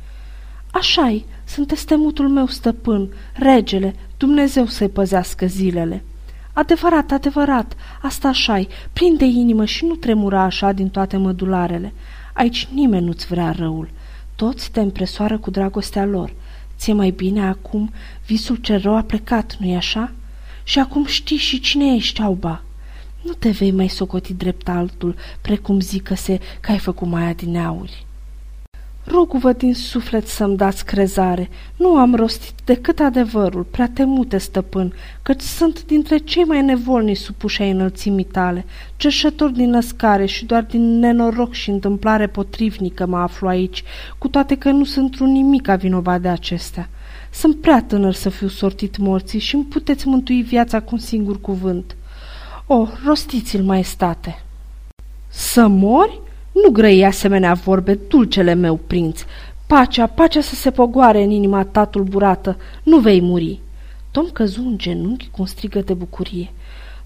Așa-i. 0.72 1.26
Sunt 1.56 1.72
estemutul 1.72 2.30
meu 2.30 2.48
stăpân, 2.48 3.10
regele, 3.34 3.96
Dumnezeu 4.18 4.66
să-i 4.66 4.90
păzească 4.90 5.46
zilele. 5.46 6.04
Adevărat, 6.54 7.12
adevărat, 7.12 7.76
asta 8.02 8.28
așa-i. 8.28 8.68
Prinde 8.94 9.26
inimă 9.26 9.66
și 9.66 9.86
nu 9.86 9.96
tremura 9.96 10.42
așa 10.42 10.72
din 10.72 10.90
toate 10.90 11.18
mădularele. 11.18 11.94
Aici 12.34 12.68
nimeni 12.74 13.06
nu-ți 13.06 13.26
vrea 13.26 13.52
răul. 13.52 13.90
Toți 14.36 14.72
te 14.72 14.80
impresoară 14.80 15.38
cu 15.38 15.50
dragostea 15.50 16.06
lor. 16.06 16.34
Ți-e 16.78 16.94
mai 16.94 17.10
bine 17.10 17.48
acum? 17.48 17.92
Visul 18.26 18.56
cel 18.56 18.82
rău 18.82 18.96
a 18.96 19.02
plecat, 19.02 19.56
nu-i 19.60 19.76
așa? 19.76 20.12
Și 20.64 20.80
acum 20.80 21.06
știi 21.06 21.38
și 21.38 21.60
cine 21.60 21.96
ești, 21.96 22.22
Auba. 22.22 22.62
Nu 23.22 23.32
te 23.32 23.50
vei 23.50 23.72
mai 23.72 23.88
socoti 23.88 24.34
drept 24.34 24.70
altul, 24.70 25.16
precum 25.42 25.80
zică-se 25.80 26.40
că 26.60 26.72
ai 26.72 26.80
făcut 26.80 27.08
mai 27.08 27.24
adineauri. 27.24 28.05
Rogu-vă 29.06 29.54
din 29.54 29.74
suflet 29.74 30.28
să-mi 30.28 30.58
dați 30.58 30.86
crezare. 30.86 31.50
Nu 31.78 31.98
am 31.98 32.16
rostit 32.16 32.54
decât 32.64 33.00
adevărul, 33.00 33.64
prea 33.64 33.90
temute, 33.94 34.38
stăpân, 34.38 34.94
căci 35.22 35.42
sunt 35.42 35.86
dintre 35.86 36.18
cei 36.18 36.44
mai 36.44 36.62
nevolni 36.62 37.16
supuși 37.16 37.62
ai 37.62 37.72
înălțimii 37.72 38.24
tale, 38.24 38.66
cerșător 38.96 39.50
din 39.50 39.70
născare 39.70 40.26
și 40.26 40.46
doar 40.46 40.64
din 40.64 41.00
nenoroc 41.00 41.54
și 41.54 41.70
întâmplare 41.70 42.28
potrivnică 42.28 43.06
mă 43.06 43.18
aflu 43.18 43.48
aici, 43.48 43.84
cu 44.18 44.28
toate 44.28 44.56
că 44.56 44.70
nu 44.70 44.84
sunt 44.84 45.20
un 45.20 45.32
nimic 45.32 45.68
vinovat 45.68 46.22
de 46.22 46.28
acestea. 46.28 46.90
Sunt 47.32 47.62
prea 47.62 47.82
tânăr 47.82 48.14
să 48.14 48.30
fiu 48.30 48.48
sortit 48.48 48.98
morții 48.98 49.40
și 49.40 49.56
îmi 49.56 49.64
puteți 49.64 50.08
mântui 50.08 50.42
viața 50.42 50.80
cu 50.80 50.90
un 50.92 51.00
singur 51.00 51.42
cuvânt. 51.42 51.96
O, 52.68 52.88
rostiți-l, 53.06 53.64
maestate! 53.64 54.44
Să 55.28 55.68
mori? 55.68 56.22
Nu 56.64 56.72
grăi 56.72 57.06
asemenea 57.06 57.54
vorbe, 57.54 58.00
dulcele 58.08 58.54
meu 58.54 58.80
prinț. 58.88 59.22
Pacea, 59.68 60.08
pacea 60.08 60.42
să 60.42 60.56
se 60.56 60.72
pogoare 60.72 61.24
în 61.24 61.30
inima 61.30 61.64
ta 61.64 61.86
tulburată. 61.86 62.58
Nu 62.84 63.00
vei 63.00 63.22
muri. 63.22 63.60
Tom 64.12 64.26
căzu 64.26 64.62
în 64.62 64.78
genunchi 64.78 65.30
cu 65.32 65.42
un 65.42 65.46
strigă 65.46 65.80
de 65.80 65.94
bucurie. 65.94 66.52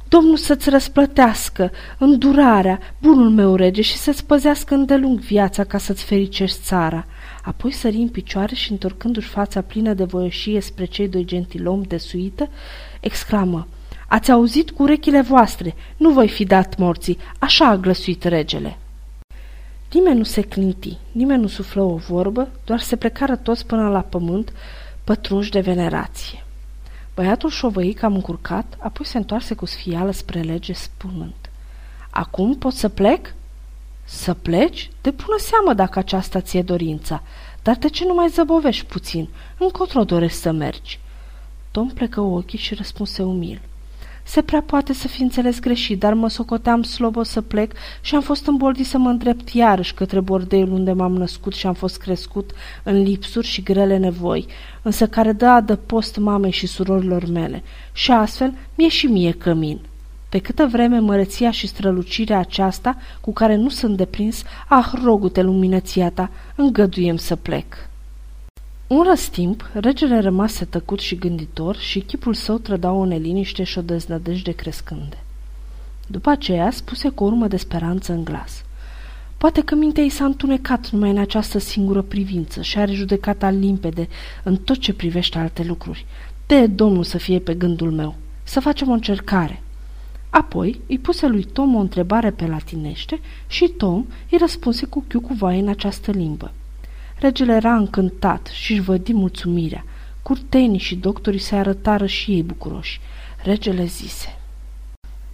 Domnul 0.08 0.38
să-ți 0.38 0.70
răsplătească 0.70 1.72
îndurarea, 1.98 2.80
bunul 3.02 3.30
meu 3.30 3.56
rege, 3.56 3.82
și 3.82 3.98
să-ți 3.98 4.26
păzească 4.26 4.74
îndelung 4.74 5.20
viața 5.20 5.64
ca 5.64 5.78
să-ți 5.78 6.04
fericești 6.04 6.60
țara. 6.62 7.06
apoi 7.44 7.72
sări 7.72 7.96
în 7.96 8.10
picioare 8.10 8.56
și, 8.56 8.72
întorcându-și 8.72 9.28
fața 9.28 9.62
plină 9.62 9.94
de 9.94 10.04
voieșie 10.04 10.62
spre 10.62 10.86
cei 10.86 11.08
doi 11.08 11.26
gentilomi 11.26 11.86
de 11.86 11.98
suită, 11.98 12.50
exclamă, 13.00 13.68
Ați 14.08 14.32
auzit 14.32 14.72
cu 14.72 14.84
urechile 14.84 15.22
voastre, 15.22 15.76
nu 15.98 16.10
voi 16.10 16.28
fi 16.28 16.44
dat 16.44 16.78
morții, 16.78 17.18
așa 17.40 17.66
a 17.66 17.78
glăsuit 17.78 18.24
regele. 18.24 18.78
Nimeni 19.94 20.18
nu 20.18 20.24
se 20.24 20.42
clinti, 20.42 20.98
nimeni 21.12 21.42
nu 21.42 21.48
suflă 21.48 21.82
o 21.82 21.96
vorbă, 21.96 22.50
doar 22.66 22.80
se 22.80 22.96
plecară 22.96 23.36
toți 23.36 23.66
până 23.66 23.90
la 23.90 24.02
pământ, 24.02 24.54
pătrunși 25.04 25.52
de 25.52 25.60
venerație. 25.60 26.44
Băiatul 27.16 27.50
șovăi 27.50 27.94
cam 27.94 28.14
încurcat, 28.14 28.78
apoi 28.80 29.06
se 29.06 29.18
întoarse 29.18 29.54
cu 29.54 29.66
sfială 29.66 30.12
spre 30.12 30.42
lege, 30.42 30.74
spunând, 30.74 31.50
Acum 32.10 32.56
pot 32.56 32.74
să 32.74 32.90
plec?" 32.90 33.34
Să 34.04 34.34
pleci? 34.34 34.92
De 35.02 35.10
bună 35.10 35.38
seamă 35.40 35.74
dacă 35.74 36.00
aceasta 36.00 36.42
ți-e 36.42 36.62
dorința. 36.62 37.24
Dar 37.64 37.76
de 37.76 37.90
ce 37.90 38.06
nu 38.06 38.14
mai 38.14 38.30
zăbovești 38.30 38.86
puțin? 38.86 39.30
Încotro 39.58 40.04
dorești 40.04 40.38
să 40.38 40.52
mergi?" 40.52 41.00
Tom 41.72 41.88
plecă 41.88 42.22
ochii 42.22 42.58
și 42.58 42.74
răspunse 42.74 43.24
umil. 43.24 43.62
Se 44.30 44.42
prea 44.42 44.62
poate 44.62 44.94
să 44.94 45.08
fi 45.08 45.22
înțeles 45.22 45.60
greșit, 45.60 46.00
dar 46.00 46.14
mă 46.14 46.30
socoteam 46.30 46.84
slobo 46.84 47.24
să 47.24 47.42
plec 47.42 47.72
și 48.02 48.16
am 48.16 48.22
fost 48.22 48.48
îmboldit 48.48 48.86
să 48.86 48.98
mă 48.98 49.10
îndrept 49.10 49.50
iarăși 49.50 49.94
către 49.94 50.20
bordeiul 50.20 50.72
unde 50.72 50.92
m-am 50.92 51.16
născut 51.16 51.54
și 51.54 51.68
am 51.68 51.74
fost 51.74 51.98
crescut 51.98 52.52
în 52.84 53.02
lipsuri 53.02 53.48
și 53.48 53.64
grele 53.64 53.98
nevoi, 53.98 54.46
însă 54.82 55.08
care 55.08 55.32
dă 55.32 55.46
adăpost 55.46 56.18
mamei 56.18 56.52
și 56.52 56.68
surorilor 56.68 57.26
mele 57.26 57.64
și 57.92 58.12
astfel 58.12 58.54
mie 58.76 58.90
și 58.90 59.06
mie 59.06 59.32
cămin. 59.32 59.80
Pe 60.30 60.40
câtă 60.40 60.66
vreme 60.72 61.00
măreția 61.00 61.52
și 61.52 61.68
strălucirea 61.68 62.40
aceasta, 62.40 62.98
cu 63.22 63.34
care 63.34 63.56
nu 63.56 63.70
sunt 63.70 63.98
deprins, 63.98 64.44
ah, 64.68 64.92
rogu-te 65.04 65.42
luminăția 65.42 66.10
ta, 66.10 66.30
îngăduiem 66.56 67.18
să 67.18 67.36
plec. 67.36 67.90
Un 68.90 69.04
răstimp, 69.04 69.70
regele 69.74 70.20
rămase 70.20 70.66
tăcut 70.66 71.00
și 71.00 71.16
gânditor 71.16 71.76
și 71.78 72.00
chipul 72.00 72.34
său 72.34 72.58
trăda 72.58 72.92
o 72.92 73.06
neliniște 73.06 73.64
și 73.64 73.78
o 73.78 73.82
deznădejde 73.82 74.52
crescânde. 74.52 75.24
După 76.08 76.30
aceea 76.30 76.72
spuse 76.72 77.10
cu 77.10 77.24
o 77.24 77.28
urmă 77.28 77.48
de 77.48 77.58
speranță 77.58 78.14
în 78.14 78.24
glas. 78.24 78.64
Poate 79.38 79.62
că 79.62 79.76
mintea 79.76 80.04
ei 80.04 80.10
s-a 80.10 80.26
întunecat 80.26 80.90
numai 80.90 81.10
în 81.10 81.18
această 81.18 81.58
singură 81.58 82.02
privință 82.02 82.62
și 82.62 82.78
are 82.78 82.94
judecata 82.94 83.50
limpede 83.50 84.08
în 84.44 84.56
tot 84.58 84.78
ce 84.78 84.94
privește 84.94 85.38
alte 85.38 85.64
lucruri. 85.64 86.06
De 86.46 86.68
Domnul 86.68 87.04
să 87.04 87.18
fie 87.18 87.40
pe 87.40 87.54
gândul 87.54 87.92
meu. 87.92 88.16
Să 88.44 88.60
facem 88.60 88.90
o 88.90 88.94
încercare. 88.94 89.64
Apoi 90.30 90.82
îi 90.88 91.00
puse 91.00 91.28
lui 91.28 91.44
Tom 91.44 91.76
o 91.76 91.80
întrebare 91.80 92.32
pe 92.32 92.46
latinește 92.46 93.20
și 93.48 93.68
Tom 93.68 94.06
îi 94.32 94.38
răspunse 94.38 94.86
cu 94.86 95.04
chiu 95.08 95.20
cu 95.20 95.34
voie 95.34 95.60
în 95.60 95.68
această 95.68 96.12
limbă. 96.12 96.52
Regele 97.20 97.54
era 97.54 97.76
încântat 97.76 98.48
și 98.48 98.72
își 98.72 98.82
vădi 98.82 99.14
mulțumirea. 99.14 99.86
Curtenii 100.22 100.80
și 100.80 100.96
doctorii 100.96 101.40
se 101.40 101.56
arătară 101.56 102.06
și 102.06 102.32
ei 102.32 102.44
bucuroși. 102.44 103.00
Regele 103.44 103.86
zise. 103.86 104.38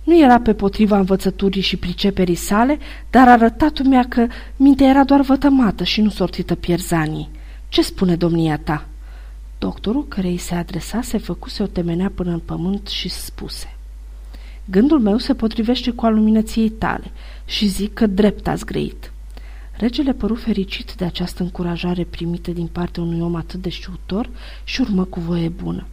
Nu 0.03 0.19
era 0.19 0.39
pe 0.39 0.53
potriva 0.53 0.97
învățăturii 0.97 1.61
și 1.61 1.77
priceperii 1.77 2.35
sale, 2.35 2.77
dar 3.09 3.27
arătat 3.27 3.81
mea 3.81 4.05
că 4.09 4.27
mintea 4.55 4.87
era 4.87 5.03
doar 5.03 5.21
vătămată 5.21 5.83
și 5.83 6.01
nu 6.01 6.09
sortită 6.09 6.55
pierzanii. 6.55 7.29
Ce 7.69 7.81
spune 7.81 8.15
domnia 8.15 8.57
ta?" 8.57 8.85
Doctorul, 9.57 10.07
care 10.07 10.27
îi 10.27 10.37
se 10.37 10.55
adresa, 10.55 11.01
se 11.01 11.17
făcuse 11.17 11.63
o 11.63 11.67
temenea 11.67 12.11
până 12.15 12.31
în 12.31 12.39
pământ 12.39 12.87
și 12.87 13.09
spuse. 13.09 13.75
Gândul 14.65 14.99
meu 14.99 15.17
se 15.17 15.33
potrivește 15.33 15.91
cu 15.91 16.05
al 16.05 16.13
luminăției 16.13 16.69
tale 16.69 17.11
și 17.45 17.67
zic 17.67 17.93
că 17.93 18.07
drept 18.07 18.47
ați 18.47 18.65
greit. 18.65 19.11
Regele 19.77 20.13
păru 20.13 20.35
fericit 20.35 20.93
de 20.93 21.05
această 21.05 21.43
încurajare 21.43 22.03
primită 22.03 22.51
din 22.51 22.67
partea 22.67 23.03
unui 23.03 23.21
om 23.21 23.35
atât 23.35 23.61
de 23.61 23.69
știutor 23.69 24.29
și 24.63 24.81
urmă 24.81 25.03
cu 25.03 25.19
voie 25.19 25.49
bună. 25.49 25.85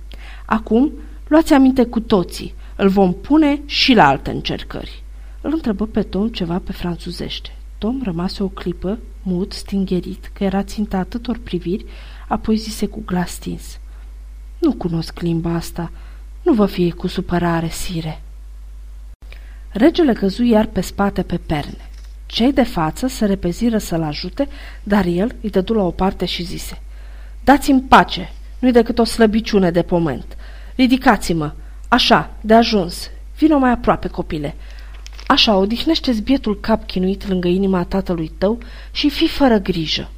Acum, 0.47 0.93
luați 1.27 1.53
aminte 1.53 1.85
cu 1.85 2.01
toții, 2.01 2.55
îl 2.77 2.89
vom 2.89 3.15
pune 3.15 3.61
și 3.67 3.95
la 3.95 4.07
alte 4.07 4.31
încercări. 4.31 5.03
Îl 5.41 5.53
întrebă 5.53 5.87
pe 5.87 6.03
Tom 6.03 6.29
ceva 6.29 6.59
pe 6.59 6.73
franțuzește. 6.73 7.57
Tom 7.79 8.01
rămase 8.03 8.43
o 8.43 8.49
clipă, 8.49 8.99
mut, 9.23 9.53
stingerit, 9.53 10.31
că 10.33 10.45
era 10.45 10.63
ținta 10.63 10.99
atâtor 10.99 11.39
priviri, 11.39 11.85
apoi 12.29 12.57
zise 12.57 12.87
cu 12.87 13.03
glas 13.07 13.31
stins. 13.31 13.79
Nu 14.59 14.73
cunosc 14.73 15.21
limba 15.21 15.55
asta, 15.55 15.91
nu 16.43 16.53
vă 16.53 16.67
fie 16.67 16.91
cu 16.91 17.07
supărare, 17.07 17.69
sire. 17.69 18.23
Regele 19.69 20.13
căzu 20.13 20.43
iar 20.43 20.67
pe 20.67 20.81
spate 20.81 21.23
pe 21.23 21.37
perne. 21.37 21.91
Cei 22.33 22.53
de 22.53 22.63
față 22.63 23.07
se 23.07 23.27
repeziră 23.27 23.79
să-l 23.79 24.03
ajute, 24.03 24.49
dar 24.83 25.05
el 25.05 25.35
îi 25.41 25.51
dădu 25.51 25.75
la 25.75 25.83
o 25.83 25.91
parte 25.91 26.25
și 26.25 26.43
zise 26.43 26.83
Dați-mi 27.45 27.81
pace, 27.81 28.33
nu-i 28.59 28.73
decât 28.73 28.99
o 28.99 29.05
slăbiciune 29.05 29.71
de 29.71 29.83
pământ. 29.83 30.37
Ridicați-mă, 30.77 31.53
așa, 31.89 32.31
de 32.41 32.55
ajuns, 32.55 33.11
vină 33.39 33.57
mai 33.57 33.71
aproape, 33.71 34.09
copile. 34.09 34.55
Așa, 35.27 35.57
odihnește-ți 35.57 36.23
bietul 36.23 36.61
cap 36.61 36.87
chinuit 36.87 37.29
lângă 37.29 37.49
inima 37.49 37.85
tatălui 37.85 38.33
tău 38.39 38.59
și 38.91 39.11
fii 39.11 39.29
fără 39.29 39.59
grijă. 39.59 40.11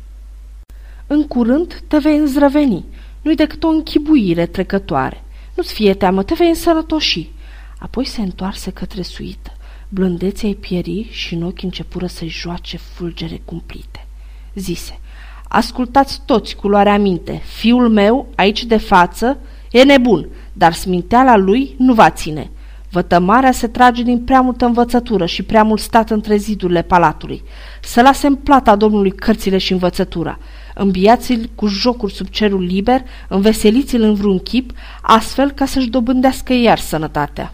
În 1.06 1.26
curând 1.26 1.82
te 1.88 1.98
vei 1.98 2.16
înzrăveni, 2.16 2.84
nu-i 3.22 3.34
decât 3.36 3.64
o 3.64 3.68
închibuire 3.68 4.46
trecătoare. 4.46 5.24
Nu-ți 5.54 5.72
fie 5.72 5.94
teamă, 5.94 6.22
te 6.22 6.34
vei 6.34 6.48
însărătoși. 6.48 7.30
Apoi 7.78 8.04
se 8.04 8.20
întoarse 8.20 8.70
către 8.70 9.02
suită. 9.02 9.53
Blândețea 9.94 10.48
ei 10.48 10.54
pieri 10.54 11.08
și 11.10 11.34
în 11.34 11.42
ochi 11.42 11.62
începură 11.62 12.06
să-i 12.06 12.28
joace 12.28 12.76
fulgere 12.76 13.40
cumplite. 13.44 14.06
Zise, 14.54 15.00
ascultați 15.48 16.20
toți 16.24 16.56
cu 16.56 16.68
luarea 16.68 16.98
minte, 16.98 17.42
fiul 17.44 17.88
meu, 17.88 18.26
aici 18.34 18.64
de 18.64 18.76
față, 18.76 19.38
e 19.70 19.82
nebun, 19.82 20.28
dar 20.52 20.72
sminteala 20.72 21.36
lui 21.36 21.74
nu 21.78 21.94
va 21.94 22.10
ține. 22.10 22.50
Vătămarea 22.90 23.52
se 23.52 23.66
trage 23.66 24.02
din 24.02 24.24
prea 24.24 24.40
multă 24.40 24.64
învățătură 24.64 25.26
și 25.26 25.42
prea 25.42 25.62
mult 25.62 25.80
stat 25.80 26.10
între 26.10 26.36
zidurile 26.36 26.82
palatului. 26.82 27.42
Să 27.82 28.02
lase 28.02 28.26
în 28.26 28.34
plata 28.34 28.76
Domnului 28.76 29.12
cărțile 29.12 29.58
și 29.58 29.72
învățătura. 29.72 30.38
Înbiați-l 30.74 31.50
cu 31.54 31.66
jocuri 31.66 32.12
sub 32.12 32.26
cerul 32.26 32.62
liber, 32.62 33.02
înveseliți-l 33.28 34.02
în 34.02 34.14
vreun 34.14 34.38
chip, 34.38 34.72
astfel 35.02 35.50
ca 35.50 35.64
să-și 35.66 35.88
dobândească 35.88 36.52
iar 36.52 36.78
sănătatea. 36.78 37.52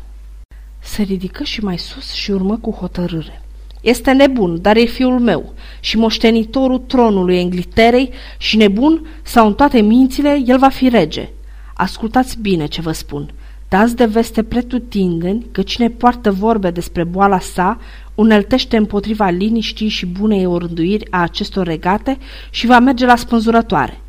Se 0.82 1.02
ridică 1.02 1.44
și 1.44 1.64
mai 1.64 1.78
sus 1.78 2.12
și 2.12 2.30
urmă 2.30 2.56
cu 2.56 2.70
hotărâre. 2.70 3.42
Este 3.80 4.12
nebun, 4.12 4.60
dar 4.60 4.76
e 4.76 4.84
fiul 4.84 5.18
meu 5.18 5.54
și 5.80 5.96
moștenitorul 5.96 6.78
tronului 6.78 7.38
Engliterei 7.38 8.10
și 8.38 8.56
nebun 8.56 9.06
sau 9.22 9.46
în 9.46 9.54
toate 9.54 9.80
mințile, 9.80 10.42
el 10.46 10.58
va 10.58 10.68
fi 10.68 10.88
rege. 10.88 11.28
Ascultați 11.74 12.38
bine 12.40 12.66
ce 12.66 12.80
vă 12.80 12.92
spun. 12.92 13.32
Dați 13.68 13.96
de 13.96 14.04
veste 14.04 14.42
pretutindeni 14.42 15.46
că 15.52 15.62
cine 15.62 15.88
poartă 15.88 16.32
vorbe 16.32 16.70
despre 16.70 17.04
boala 17.04 17.38
sa 17.38 17.80
uneltește 18.14 18.76
împotriva 18.76 19.28
liniștii 19.28 19.88
și 19.88 20.06
bunei 20.06 20.46
orânduiri 20.46 21.10
a 21.10 21.22
acestor 21.22 21.66
regate 21.66 22.18
și 22.50 22.66
va 22.66 22.78
merge 22.78 23.06
la 23.06 23.16
spânzurătoare. 23.16 24.00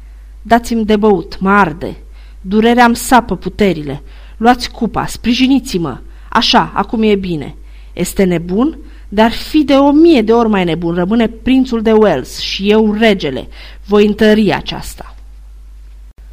Dați-mi 0.42 0.86
de 0.86 0.96
băut, 0.96 1.40
mă 1.40 1.50
arde. 1.50 1.98
Durerea 2.42 2.86
îmi 2.86 2.96
sapă 2.96 3.36
puterile. 3.36 4.02
Luați 4.38 4.72
cupa, 4.72 5.06
sprijiniți-mă. 5.06 6.00
Așa, 6.34 6.72
acum 6.74 7.02
e 7.02 7.16
bine. 7.16 7.56
Este 7.94 8.24
nebun, 8.24 8.78
dar 9.10 9.32
fi 9.32 9.64
de 9.64 9.74
o 9.74 9.92
mie 9.92 10.22
de 10.22 10.34
ori 10.34 10.50
mai 10.50 10.64
nebun. 10.64 10.94
Rămâne 10.94 11.28
prințul 11.28 11.82
de 11.82 11.92
Wales 11.92 12.40
și 12.40 12.70
eu 12.70 12.94
regele. 12.94 13.48
Voi 13.86 14.06
întări 14.06 14.54
aceasta. 14.54 15.16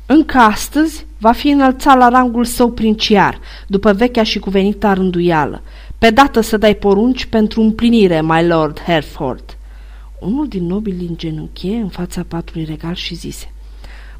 Încă 0.06 0.38
astăzi 0.38 1.06
va 1.18 1.32
fi 1.32 1.48
înălțat 1.48 1.98
la 1.98 2.08
rangul 2.08 2.44
său 2.44 2.70
princiar, 2.70 3.40
după 3.66 3.92
vechea 3.92 4.22
și 4.22 4.38
cuvenită 4.38 4.92
rânduială. 4.92 5.62
Pe 5.98 6.10
dată 6.10 6.40
să 6.40 6.56
dai 6.56 6.74
porunci 6.74 7.24
pentru 7.24 7.60
împlinire, 7.60 8.20
my 8.22 8.46
lord 8.46 8.80
Hereford. 8.80 9.56
Unul 10.20 10.48
din 10.48 10.66
nobili 10.66 11.06
îngenunchie 11.08 11.76
în 11.76 11.88
fața 11.88 12.24
patului 12.28 12.64
regal 12.64 12.94
și 12.94 13.14
zise 13.14 13.52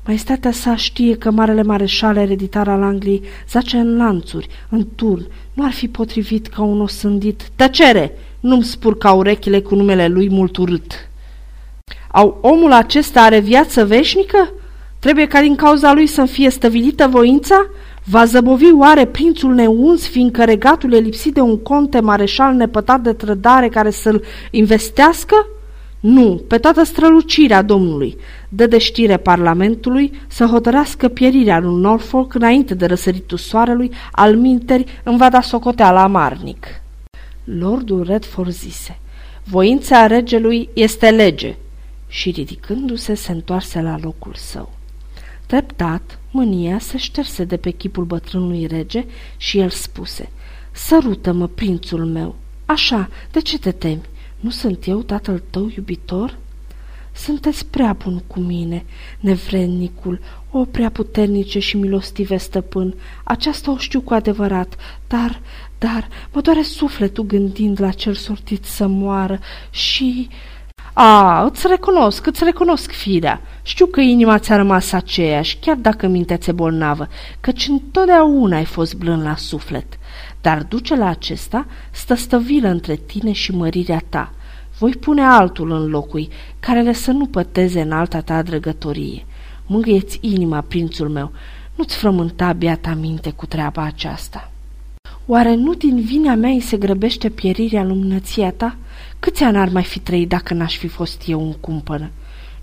Maestatea 0.09 0.51
sa 0.51 0.77
știe 0.77 1.17
că 1.17 1.31
marele 1.31 1.63
mareșal 1.63 2.17
ereditar 2.17 2.69
al 2.69 2.83
Angliei 2.83 3.23
zace 3.51 3.77
în 3.77 3.97
lanțuri, 3.97 4.49
în 4.69 4.87
turn. 4.95 5.27
Nu 5.53 5.65
ar 5.65 5.73
fi 5.73 5.89
potrivit 5.89 6.47
ca 6.47 6.63
un 6.63 6.81
osândit. 6.81 7.43
Tăcere! 7.57 8.19
Nu-mi 8.41 8.65
spur 8.65 8.99
ca 8.99 9.13
urechile 9.13 9.61
cu 9.61 9.75
numele 9.75 10.07
lui 10.07 10.31
mult 10.31 10.57
urât. 10.57 11.09
Au 12.11 12.39
omul 12.41 12.73
acesta 12.73 13.21
are 13.21 13.39
viață 13.39 13.85
veșnică? 13.85 14.53
Trebuie 14.99 15.27
ca 15.27 15.41
din 15.41 15.55
cauza 15.55 15.93
lui 15.93 16.07
să-mi 16.07 16.29
fie 16.29 16.51
stăvilită 16.51 17.07
voința? 17.07 17.67
Va 18.05 18.25
zăbovi 18.25 18.73
oare 18.79 19.07
prințul 19.07 19.55
neuns, 19.55 20.09
fiindcă 20.09 20.45
regatul 20.45 20.93
e 20.93 20.99
lipsit 20.99 21.35
de 21.35 21.41
un 21.41 21.63
conte 21.63 22.01
mareșal 22.01 22.55
nepătat 22.55 23.01
de 23.01 23.13
trădare 23.13 23.69
care 23.69 23.91
să-l 23.91 24.25
investească? 24.51 25.47
Nu, 26.01 26.43
pe 26.49 26.59
toată 26.59 26.85
strălucirea 26.85 27.63
Domnului. 27.63 28.17
Dă 28.49 28.67
de 28.67 28.79
știre 28.79 29.17
Parlamentului 29.17 30.13
să 30.27 30.45
hotărească 30.45 31.09
pierirea 31.09 31.59
lui 31.59 31.81
Norfolk 31.81 32.35
înainte 32.35 32.75
de 32.75 32.87
răsăritul 32.87 33.39
soarelui, 33.39 33.91
al 34.13 34.37
minteri 34.37 35.01
îmi 35.03 35.19
va 35.19 35.29
da 35.29 35.41
socoteala 35.41 36.03
amarnic. 36.03 36.67
Lordul 37.45 38.05
Redford 38.05 38.51
zise, 38.51 38.99
voința 39.45 40.07
regelui 40.07 40.69
este 40.73 41.11
lege. 41.11 41.57
și 42.09 42.31
ridicându-se 42.31 43.15
se 43.15 43.33
întoarse 43.33 43.81
la 43.81 43.99
locul 44.03 44.35
său. 44.37 44.73
Treptat, 45.47 46.19
mânia 46.31 46.79
se 46.79 46.97
șterse 46.97 47.45
de 47.45 47.57
pe 47.57 47.71
chipul 47.71 48.05
bătrânului 48.05 48.67
rege 48.67 49.05
și 49.37 49.59
el 49.59 49.69
spuse, 49.69 50.31
Sărută-mă, 50.73 51.47
prințul 51.47 52.05
meu! 52.05 52.35
Așa, 52.67 53.09
de 53.31 53.41
ce 53.41 53.59
te 53.59 53.73
temi? 53.73 54.01
Nu 54.41 54.51
sunt 54.51 54.87
eu 54.87 55.03
tatăl 55.03 55.43
tău 55.51 55.71
iubitor?" 55.77 56.39
Sunteți 57.19 57.67
prea 57.67 57.93
bun 57.93 58.23
cu 58.27 58.41
mine, 58.41 58.85
nevrednicul, 59.21 60.21
o 60.51 60.65
prea 60.65 60.91
puternice 60.91 61.59
și 61.59 61.77
milostive 61.77 62.37
stăpân. 62.37 62.95
Aceasta 63.25 63.71
o 63.71 63.77
știu 63.77 64.01
cu 64.01 64.15
adevărat, 64.15 64.77
dar, 65.07 65.41
dar, 65.79 66.09
mă 66.33 66.41
doare 66.41 66.63
sufletul 66.63 67.25
gândind 67.25 67.81
la 67.81 67.91
cel 67.91 68.15
sortit 68.15 68.65
să 68.65 68.87
moară 68.87 69.39
și... 69.71 70.29
A, 70.93 71.45
îți 71.45 71.67
recunosc, 71.67 72.27
îți 72.27 72.45
recunosc, 72.45 72.91
firea. 72.91 73.41
Știu 73.63 73.87
că 73.87 74.01
inima 74.01 74.39
ți-a 74.39 74.57
rămas 74.57 74.93
aceeași, 74.93 75.59
chiar 75.61 75.77
dacă 75.77 76.07
mintea 76.07 76.37
ți 76.37 76.53
bolnavă, 76.53 77.09
căci 77.41 77.69
întotdeauna 77.69 78.57
ai 78.57 78.65
fost 78.65 78.95
blând 78.95 79.23
la 79.23 79.37
suflet. 79.37 79.98
Dar 80.41 80.63
duce 80.63 80.97
la 80.97 81.09
acesta 81.09 81.67
stă 81.91 82.15
stăvilă 82.15 82.69
între 82.69 82.97
tine 82.97 83.33
și 83.33 83.55
mărirea 83.55 84.03
ta. 84.09 84.33
Voi 84.79 84.93
pune 84.93 85.23
altul 85.23 85.71
în 85.71 85.89
locui, 85.89 86.29
care 86.61 86.83
le 86.83 86.93
să 86.93 87.11
nu 87.11 87.27
păteze 87.27 87.81
în 87.81 87.93
alta 87.93 88.21
ta 88.21 88.43
drăgătorie. 88.43 89.27
Mângâieți 89.67 90.19
inima, 90.21 90.61
prințul 90.61 91.09
meu, 91.09 91.33
nu-ți 91.75 91.97
frământa 91.97 92.53
biata 92.53 92.95
minte 92.95 93.31
cu 93.31 93.47
treaba 93.47 93.83
aceasta. 93.83 94.51
Oare 95.27 95.55
nu 95.55 95.75
din 95.75 96.01
vina 96.01 96.35
mea 96.35 96.51
îi 96.51 96.61
se 96.61 96.77
grăbește 96.77 97.29
pierirea 97.29 97.85
luminăția 97.85 98.53
ta? 98.53 98.77
Câți 99.19 99.43
ani 99.43 99.57
ar 99.57 99.69
mai 99.69 99.85
fi 99.85 99.99
trăit 99.99 100.29
dacă 100.29 100.55
n-aș 100.55 100.77
fi 100.77 100.89
fost 100.89 101.23
eu 101.27 101.41
un 101.41 101.53
cumpănă? 101.53 102.11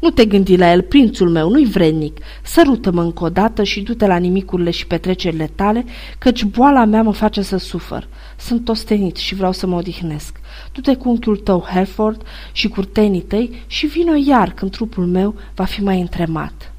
Nu 0.05 0.11
te 0.11 0.25
gândi 0.25 0.57
la 0.57 0.71
el, 0.71 0.81
prințul 0.81 1.29
meu, 1.29 1.49
nu-i 1.49 1.65
vrednic. 1.65 2.17
Sărută-mă 2.43 3.01
încă 3.01 3.23
o 3.23 3.29
dată 3.29 3.63
și 3.63 3.81
du-te 3.81 4.07
la 4.07 4.17
nimicurile 4.17 4.69
și 4.69 4.87
petrecerile 4.87 5.51
tale, 5.55 5.85
căci 6.17 6.43
boala 6.43 6.85
mea 6.85 7.01
mă 7.01 7.13
face 7.13 7.41
să 7.41 7.57
sufăr. 7.57 8.07
Sunt 8.37 8.69
ostenit 8.69 9.15
și 9.15 9.35
vreau 9.35 9.51
să 9.51 9.67
mă 9.67 9.75
odihnesc. 9.75 10.39
Du-te 10.73 10.95
cu 10.95 11.09
unchiul 11.09 11.37
tău, 11.37 11.59
Herford, 11.59 12.21
și 12.51 12.67
curtenii 12.67 13.21
tăi 13.21 13.63
și 13.67 13.85
vino 13.85 14.13
iar 14.25 14.53
când 14.53 14.71
trupul 14.71 15.05
meu 15.05 15.35
va 15.55 15.63
fi 15.63 15.83
mai 15.83 16.01
întremat. 16.01 16.73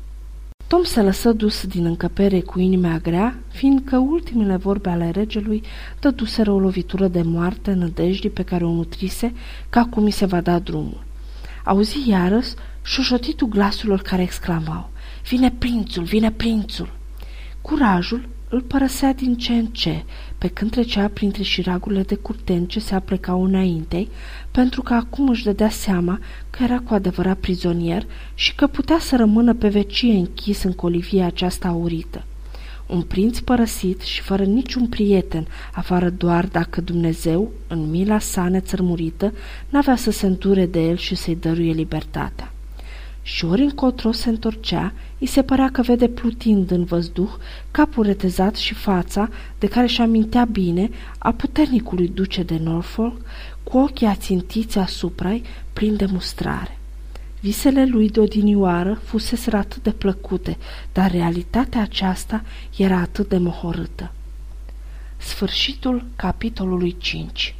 Tom 0.66 0.82
se 0.82 1.02
lăsă 1.02 1.32
dus 1.32 1.66
din 1.66 1.84
încăpere 1.84 2.40
cu 2.40 2.60
inima 2.60 2.98
grea, 3.02 3.38
fiindcă 3.48 3.96
ultimele 3.96 4.56
vorbe 4.56 4.88
ale 4.88 5.10
regelui 5.10 5.62
dăduseră 6.00 6.50
o 6.50 6.58
lovitură 6.58 7.08
de 7.08 7.22
moarte 7.22 7.72
nădejdii 7.72 8.30
pe 8.30 8.42
care 8.42 8.64
o 8.64 8.72
nutrise, 8.72 9.32
că 9.70 9.78
acum 9.78 10.02
mi 10.02 10.12
se 10.12 10.26
va 10.26 10.40
da 10.40 10.58
drumul. 10.58 11.05
Auzi 11.66 12.08
iarăși 12.08 12.54
șoșotitul 12.82 13.48
glasurilor 13.48 14.02
care 14.02 14.22
exclamau, 14.22 14.90
Vine 15.28 15.50
prințul, 15.50 16.02
vine 16.02 16.30
prințul! 16.30 16.92
Curajul 17.60 18.28
îl 18.48 18.60
părăsea 18.60 19.12
din 19.12 19.36
ce 19.36 19.52
în 19.52 19.66
ce, 19.66 20.04
pe 20.38 20.48
când 20.48 20.70
trecea 20.70 21.08
printre 21.08 21.42
șiragurile 21.42 22.02
de 22.02 22.14
curteni 22.14 22.66
ce 22.66 22.80
se 22.80 22.94
aplecau 22.94 23.44
înaintei, 23.44 24.08
pentru 24.50 24.82
că 24.82 24.94
acum 24.94 25.28
își 25.28 25.44
dădea 25.44 25.68
seama 25.68 26.20
că 26.50 26.62
era 26.62 26.78
cu 26.78 26.94
adevărat 26.94 27.38
prizonier 27.38 28.06
și 28.34 28.54
că 28.54 28.66
putea 28.66 28.98
să 28.98 29.16
rămână 29.16 29.54
pe 29.54 29.68
vecie 29.68 30.12
închis 30.12 30.62
în 30.62 30.72
colivia 30.72 31.26
aceasta 31.26 31.68
aurită. 31.68 32.24
Un 32.86 33.02
prinț 33.02 33.38
părăsit 33.38 34.00
și 34.00 34.20
fără 34.20 34.44
niciun 34.44 34.86
prieten, 34.86 35.46
afară 35.72 36.10
doar 36.10 36.46
dacă 36.46 36.80
Dumnezeu, 36.80 37.50
în 37.66 37.90
mila 37.90 38.18
sa 38.18 38.48
nețărmurită, 38.48 39.32
n-avea 39.68 39.96
să 39.96 40.10
se 40.10 40.26
înture 40.26 40.66
de 40.66 40.80
el 40.80 40.96
și 40.96 41.14
să-i 41.14 41.36
dăruie 41.36 41.72
libertatea 41.72 42.50
și 43.26 43.44
ori 43.44 43.62
încotro 43.62 44.12
se 44.12 44.28
întorcea, 44.28 44.92
îi 45.18 45.26
se 45.26 45.42
părea 45.42 45.70
că 45.70 45.82
vede 45.82 46.08
plutind 46.08 46.70
în 46.70 46.84
văzduh 46.84 47.30
capul 47.70 48.04
retezat 48.04 48.54
și 48.54 48.74
fața, 48.74 49.28
de 49.58 49.66
care 49.66 49.86
și 49.86 50.00
amintea 50.00 50.44
bine, 50.44 50.90
a 51.18 51.32
puternicului 51.32 52.08
duce 52.08 52.42
de 52.42 52.58
Norfolk, 52.62 53.20
cu 53.62 53.78
ochii 53.78 54.06
ațintiți 54.06 54.78
asupra-i, 54.78 55.42
plin 55.72 55.96
de 55.96 56.06
mustrare. 56.12 56.78
Visele 57.40 57.84
lui 57.86 58.08
de 58.10 58.20
odinioară 58.20 59.00
fusese 59.04 59.56
atât 59.56 59.82
de 59.82 59.90
plăcute, 59.90 60.56
dar 60.92 61.10
realitatea 61.10 61.80
aceasta 61.80 62.42
era 62.76 62.96
atât 62.96 63.28
de 63.28 63.38
mohorâtă. 63.38 64.12
Sfârșitul 65.16 66.04
capitolului 66.16 66.96
5 66.98 67.55